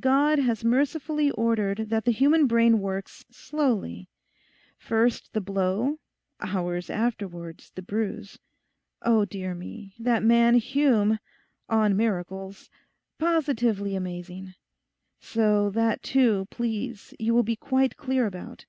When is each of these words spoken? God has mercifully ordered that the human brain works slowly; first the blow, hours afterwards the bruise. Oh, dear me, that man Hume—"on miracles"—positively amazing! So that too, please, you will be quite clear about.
God 0.00 0.40
has 0.40 0.64
mercifully 0.64 1.30
ordered 1.30 1.90
that 1.90 2.04
the 2.04 2.10
human 2.10 2.48
brain 2.48 2.80
works 2.80 3.24
slowly; 3.30 4.08
first 4.76 5.32
the 5.32 5.40
blow, 5.40 6.00
hours 6.40 6.90
afterwards 6.90 7.70
the 7.76 7.80
bruise. 7.82 8.40
Oh, 9.02 9.24
dear 9.24 9.54
me, 9.54 9.94
that 9.96 10.24
man 10.24 10.56
Hume—"on 10.56 11.96
miracles"—positively 11.96 13.94
amazing! 13.94 14.54
So 15.20 15.70
that 15.70 16.02
too, 16.02 16.46
please, 16.50 17.14
you 17.20 17.32
will 17.32 17.44
be 17.44 17.54
quite 17.54 17.96
clear 17.96 18.26
about. 18.26 18.66